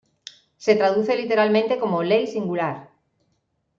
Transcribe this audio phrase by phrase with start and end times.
[0.57, 2.89] Se traduce literalmente como "ley singular".